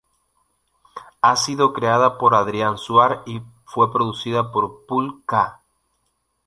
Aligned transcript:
Ha 1.21 1.35
sido 1.35 1.73
"creada" 1.73 2.17
por 2.17 2.33
Adrián 2.33 2.79
Suar 2.79 3.21
y 3.27 3.39
fue 3.65 3.93
producida 3.93 4.51
por 4.51 4.87
Pol-Ka. 4.87 5.61